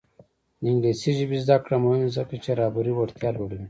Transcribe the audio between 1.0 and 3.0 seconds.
ژبې زده کړه مهمه ده ځکه چې رهبري